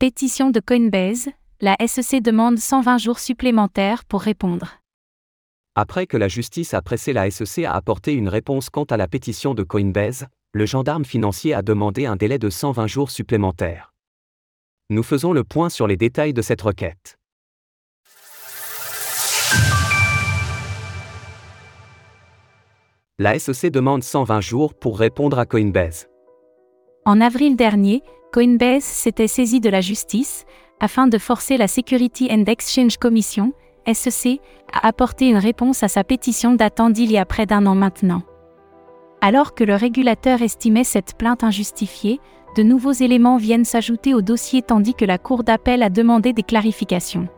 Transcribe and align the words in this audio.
Pétition 0.00 0.48
de 0.48 0.60
Coinbase, 0.60 1.28
la 1.60 1.76
SEC 1.86 2.22
demande 2.22 2.58
120 2.58 2.96
jours 2.96 3.18
supplémentaires 3.18 4.06
pour 4.06 4.22
répondre. 4.22 4.78
Après 5.74 6.06
que 6.06 6.16
la 6.16 6.26
justice 6.26 6.72
a 6.72 6.80
pressé 6.80 7.12
la 7.12 7.30
SEC 7.30 7.66
à 7.66 7.74
apporter 7.74 8.14
une 8.14 8.30
réponse 8.30 8.70
quant 8.70 8.84
à 8.84 8.96
la 8.96 9.08
pétition 9.08 9.52
de 9.52 9.62
Coinbase, 9.62 10.26
le 10.54 10.64
gendarme 10.64 11.04
financier 11.04 11.52
a 11.52 11.60
demandé 11.60 12.06
un 12.06 12.16
délai 12.16 12.38
de 12.38 12.48
120 12.48 12.86
jours 12.86 13.10
supplémentaires. 13.10 13.92
Nous 14.88 15.02
faisons 15.02 15.34
le 15.34 15.44
point 15.44 15.68
sur 15.68 15.86
les 15.86 15.98
détails 15.98 16.32
de 16.32 16.40
cette 16.40 16.62
requête. 16.62 17.18
La 23.18 23.38
SEC 23.38 23.70
demande 23.70 24.02
120 24.02 24.40
jours 24.40 24.72
pour 24.72 24.98
répondre 24.98 25.38
à 25.38 25.44
Coinbase. 25.44 26.08
En 27.04 27.20
avril 27.20 27.54
dernier, 27.54 28.02
Coinbase 28.32 28.84
s'était 28.84 29.26
saisi 29.26 29.58
de 29.58 29.70
la 29.70 29.80
justice 29.80 30.44
afin 30.78 31.08
de 31.08 31.18
forcer 31.18 31.56
la 31.56 31.66
Security 31.66 32.28
and 32.30 32.44
Exchange 32.46 32.96
Commission, 32.96 33.52
SEC, 33.92 34.40
à 34.72 34.86
apporter 34.86 35.28
une 35.28 35.36
réponse 35.36 35.82
à 35.82 35.88
sa 35.88 36.04
pétition 36.04 36.54
datant 36.54 36.90
d'il 36.90 37.10
y 37.10 37.18
a 37.18 37.24
près 37.24 37.46
d'un 37.46 37.66
an 37.66 37.74
maintenant. 37.74 38.22
Alors 39.20 39.54
que 39.54 39.64
le 39.64 39.74
régulateur 39.74 40.42
estimait 40.42 40.84
cette 40.84 41.14
plainte 41.14 41.42
injustifiée, 41.42 42.20
de 42.56 42.62
nouveaux 42.62 42.92
éléments 42.92 43.36
viennent 43.36 43.64
s'ajouter 43.64 44.14
au 44.14 44.22
dossier 44.22 44.62
tandis 44.62 44.94
que 44.94 45.04
la 45.04 45.18
Cour 45.18 45.42
d'appel 45.42 45.82
a 45.82 45.90
demandé 45.90 46.32
des 46.32 46.42
clarifications. 46.42 47.28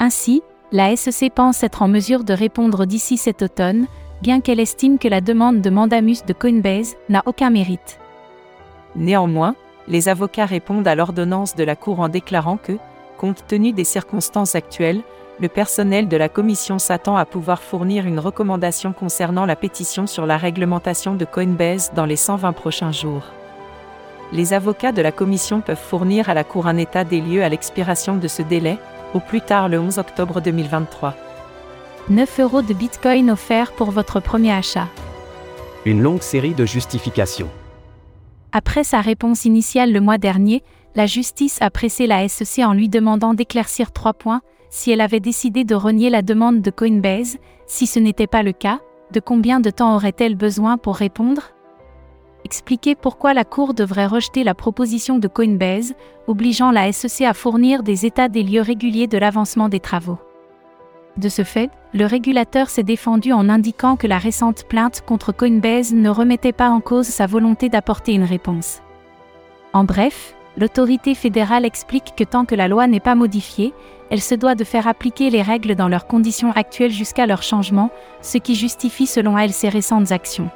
Ainsi, 0.00 0.42
la 0.72 0.96
SEC 0.96 1.32
pense 1.32 1.62
être 1.62 1.82
en 1.82 1.88
mesure 1.88 2.24
de 2.24 2.34
répondre 2.34 2.86
d'ici 2.86 3.16
cet 3.16 3.42
automne, 3.42 3.86
bien 4.20 4.40
qu'elle 4.40 4.60
estime 4.60 4.98
que 4.98 5.08
la 5.08 5.20
demande 5.20 5.60
de 5.60 5.70
mandamus 5.70 6.24
de 6.26 6.32
Coinbase 6.32 6.96
n'a 7.08 7.22
aucun 7.26 7.50
mérite. 7.50 7.98
Néanmoins, 8.94 9.54
les 9.88 10.08
avocats 10.08 10.46
répondent 10.46 10.86
à 10.86 10.94
l'ordonnance 10.94 11.54
de 11.54 11.64
la 11.64 11.76
Cour 11.76 12.00
en 12.00 12.08
déclarant 12.08 12.56
que, 12.56 12.78
compte 13.18 13.46
tenu 13.46 13.72
des 13.72 13.84
circonstances 13.84 14.54
actuelles, 14.54 15.02
le 15.40 15.48
personnel 15.48 16.08
de 16.08 16.16
la 16.16 16.28
Commission 16.28 16.78
s'attend 16.78 17.16
à 17.16 17.24
pouvoir 17.24 17.62
fournir 17.62 18.06
une 18.06 18.20
recommandation 18.20 18.92
concernant 18.92 19.46
la 19.46 19.56
pétition 19.56 20.06
sur 20.06 20.26
la 20.26 20.36
réglementation 20.36 21.14
de 21.14 21.24
Coinbase 21.24 21.92
dans 21.94 22.04
les 22.04 22.16
120 22.16 22.52
prochains 22.52 22.92
jours. 22.92 23.24
Les 24.32 24.52
avocats 24.52 24.92
de 24.92 25.02
la 25.02 25.12
Commission 25.12 25.60
peuvent 25.60 25.76
fournir 25.76 26.28
à 26.30 26.34
la 26.34 26.44
Cour 26.44 26.66
un 26.66 26.76
état 26.76 27.04
des 27.04 27.20
lieux 27.20 27.42
à 27.42 27.48
l'expiration 27.48 28.16
de 28.16 28.28
ce 28.28 28.42
délai, 28.42 28.78
au 29.14 29.20
plus 29.20 29.40
tard 29.40 29.68
le 29.68 29.78
11 29.78 29.98
octobre 29.98 30.40
2023. 30.40 31.14
9 32.08 32.40
euros 32.40 32.62
de 32.62 32.72
Bitcoin 32.72 33.30
offerts 33.30 33.72
pour 33.72 33.90
votre 33.90 34.20
premier 34.20 34.52
achat. 34.52 34.88
Une 35.84 36.02
longue 36.02 36.22
série 36.22 36.54
de 36.54 36.64
justifications. 36.64 37.50
Après 38.52 38.84
sa 38.84 39.00
réponse 39.00 39.46
initiale 39.46 39.92
le 39.92 40.00
mois 40.00 40.18
dernier, 40.18 40.62
la 40.94 41.06
justice 41.06 41.60
a 41.62 41.70
pressé 41.70 42.06
la 42.06 42.28
SEC 42.28 42.64
en 42.64 42.74
lui 42.74 42.90
demandant 42.90 43.32
d'éclaircir 43.32 43.92
trois 43.92 44.12
points, 44.12 44.42
si 44.68 44.90
elle 44.90 45.00
avait 45.00 45.20
décidé 45.20 45.64
de 45.64 45.74
renier 45.74 46.10
la 46.10 46.20
demande 46.20 46.60
de 46.60 46.70
Coinbase, 46.70 47.38
si 47.66 47.86
ce 47.86 47.98
n'était 47.98 48.26
pas 48.26 48.42
le 48.42 48.52
cas, 48.52 48.80
de 49.10 49.20
combien 49.20 49.60
de 49.60 49.70
temps 49.70 49.94
aurait-elle 49.94 50.34
besoin 50.34 50.76
pour 50.76 50.96
répondre? 50.96 51.52
Expliquer 52.44 52.94
pourquoi 52.94 53.32
la 53.32 53.44
Cour 53.44 53.72
devrait 53.72 54.06
rejeter 54.06 54.44
la 54.44 54.54
proposition 54.54 55.18
de 55.18 55.28
Coinbase, 55.28 55.94
obligeant 56.26 56.72
la 56.72 56.92
SEC 56.92 57.26
à 57.26 57.34
fournir 57.34 57.82
des 57.82 58.04
états 58.04 58.28
des 58.28 58.42
lieux 58.42 58.60
réguliers 58.60 59.06
de 59.06 59.18
l'avancement 59.18 59.70
des 59.70 59.80
travaux. 59.80 60.18
De 61.16 61.28
ce 61.28 61.44
fait, 61.44 61.70
le 61.92 62.06
régulateur 62.06 62.70
s'est 62.70 62.82
défendu 62.82 63.32
en 63.32 63.48
indiquant 63.48 63.96
que 63.96 64.06
la 64.06 64.18
récente 64.18 64.64
plainte 64.64 65.02
contre 65.02 65.32
Coinbase 65.32 65.92
ne 65.92 66.08
remettait 66.08 66.52
pas 66.52 66.70
en 66.70 66.80
cause 66.80 67.06
sa 67.06 67.26
volonté 67.26 67.68
d'apporter 67.68 68.12
une 68.14 68.24
réponse. 68.24 68.80
En 69.74 69.84
bref, 69.84 70.34
l'autorité 70.56 71.14
fédérale 71.14 71.66
explique 71.66 72.14
que 72.16 72.24
tant 72.24 72.46
que 72.46 72.54
la 72.54 72.68
loi 72.68 72.86
n'est 72.86 73.00
pas 73.00 73.14
modifiée, 73.14 73.74
elle 74.10 74.22
se 74.22 74.34
doit 74.34 74.54
de 74.54 74.64
faire 74.64 74.88
appliquer 74.88 75.28
les 75.28 75.42
règles 75.42 75.74
dans 75.74 75.88
leurs 75.88 76.06
conditions 76.06 76.52
actuelles 76.52 76.90
jusqu'à 76.90 77.26
leur 77.26 77.42
changement, 77.42 77.90
ce 78.22 78.38
qui 78.38 78.54
justifie 78.54 79.06
selon 79.06 79.36
elle 79.36 79.52
ses 79.52 79.68
récentes 79.68 80.12
actions. 80.12 80.50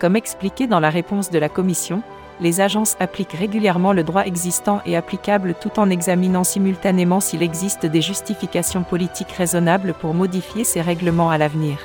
Comme 0.00 0.16
expliqué 0.16 0.66
dans 0.66 0.80
la 0.80 0.90
réponse 0.90 1.30
de 1.30 1.38
la 1.38 1.48
Commission, 1.48 2.02
les 2.42 2.60
agences 2.60 2.96
appliquent 3.00 3.32
régulièrement 3.32 3.92
le 3.92 4.04
droit 4.04 4.24
existant 4.24 4.82
et 4.84 4.96
applicable 4.96 5.54
tout 5.60 5.78
en 5.78 5.88
examinant 5.88 6.44
simultanément 6.44 7.20
s'il 7.20 7.42
existe 7.42 7.86
des 7.86 8.02
justifications 8.02 8.82
politiques 8.82 9.32
raisonnables 9.32 9.94
pour 9.94 10.12
modifier 10.12 10.64
ces 10.64 10.80
règlements 10.80 11.30
à 11.30 11.38
l'avenir. 11.38 11.78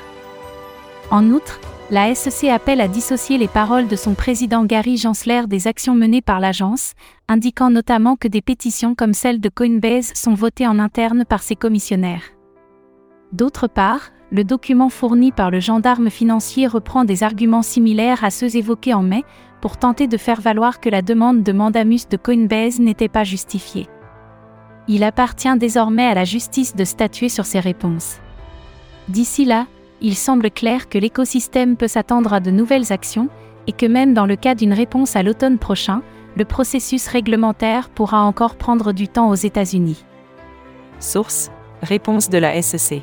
En 1.10 1.30
outre, 1.30 1.60
la 1.90 2.14
SEC 2.14 2.50
appelle 2.50 2.82
à 2.82 2.88
dissocier 2.88 3.38
les 3.38 3.48
paroles 3.48 3.88
de 3.88 3.96
son 3.96 4.12
président 4.12 4.66
Gary 4.66 4.98
Gensler 4.98 5.44
des 5.46 5.66
actions 5.66 5.94
menées 5.94 6.20
par 6.20 6.38
l'agence, 6.38 6.92
indiquant 7.28 7.70
notamment 7.70 8.16
que 8.16 8.28
des 8.28 8.42
pétitions 8.42 8.94
comme 8.94 9.14
celle 9.14 9.40
de 9.40 9.48
Coinbase 9.48 10.12
sont 10.14 10.34
votées 10.34 10.66
en 10.66 10.78
interne 10.78 11.24
par 11.24 11.42
ses 11.42 11.56
commissionnaires. 11.56 12.24
D'autre 13.32 13.68
part, 13.68 14.10
le 14.30 14.44
document 14.44 14.88
fourni 14.88 15.32
par 15.32 15.50
le 15.50 15.60
gendarme 15.60 16.10
financier 16.10 16.66
reprend 16.66 17.04
des 17.04 17.22
arguments 17.22 17.62
similaires 17.62 18.24
à 18.24 18.30
ceux 18.30 18.56
évoqués 18.56 18.94
en 18.94 19.02
mai, 19.02 19.24
pour 19.60 19.76
tenter 19.76 20.06
de 20.06 20.16
faire 20.16 20.40
valoir 20.40 20.80
que 20.80 20.88
la 20.88 21.02
demande 21.02 21.42
de 21.42 21.52
mandamus 21.52 22.08
de 22.08 22.16
Coinbase 22.16 22.78
n'était 22.78 23.08
pas 23.08 23.24
justifiée. 23.24 23.88
Il 24.86 25.02
appartient 25.02 25.56
désormais 25.58 26.06
à 26.06 26.14
la 26.14 26.24
justice 26.24 26.76
de 26.76 26.84
statuer 26.84 27.28
sur 27.28 27.44
ces 27.44 27.60
réponses. 27.60 28.18
D'ici 29.08 29.44
là, 29.44 29.66
il 30.00 30.14
semble 30.14 30.50
clair 30.50 30.88
que 30.88 30.98
l'écosystème 30.98 31.76
peut 31.76 31.88
s'attendre 31.88 32.32
à 32.32 32.40
de 32.40 32.50
nouvelles 32.50 32.92
actions, 32.92 33.28
et 33.66 33.72
que 33.72 33.86
même 33.86 34.14
dans 34.14 34.26
le 34.26 34.36
cas 34.36 34.54
d'une 34.54 34.72
réponse 34.72 35.16
à 35.16 35.22
l'automne 35.22 35.58
prochain, 35.58 36.02
le 36.36 36.44
processus 36.44 37.08
réglementaire 37.08 37.90
pourra 37.90 38.22
encore 38.22 38.56
prendre 38.56 38.92
du 38.92 39.08
temps 39.08 39.28
aux 39.28 39.34
États-Unis. 39.34 40.04
Source 41.00 41.50
Réponse 41.82 42.28
de 42.28 42.38
la 42.38 42.60
SEC. 42.62 43.02